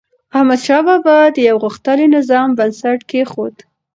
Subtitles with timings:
[0.37, 3.55] احمدشاه بابا د یو غښتلي نظام بنسټ کېښود.